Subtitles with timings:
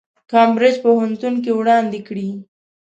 [0.31, 2.29] کمبریج پوهنتون کې وړاندې کړي.